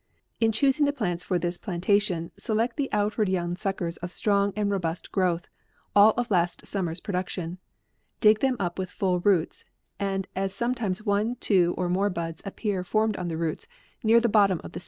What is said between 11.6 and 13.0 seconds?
or more buds appear